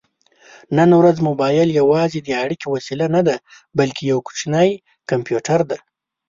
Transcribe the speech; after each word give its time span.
نن 0.77 0.89
ورځ 0.99 1.17
مبایل 1.29 1.69
یوازې 1.79 2.19
د 2.23 2.29
اړیکې 2.43 2.67
وسیله 2.75 3.05
نه 3.15 3.21
ده، 3.27 3.35
بلکې 3.79 4.03
یو 4.11 4.19
کوچنی 4.27 4.69
کمپیوټر 5.09 5.59
دی. 5.69 5.79